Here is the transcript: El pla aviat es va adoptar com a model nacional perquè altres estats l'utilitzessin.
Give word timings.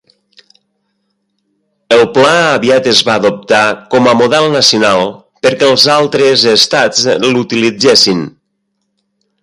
El 1.97 2.01
pla 2.15 2.31
aviat 2.45 2.89
es 2.93 3.03
va 3.11 3.19
adoptar 3.21 3.61
com 3.93 4.09
a 4.09 4.15
model 4.23 4.49
nacional 4.57 5.07
perquè 5.47 5.71
altres 5.99 6.49
estats 6.57 7.09
l'utilitzessin. 7.29 8.29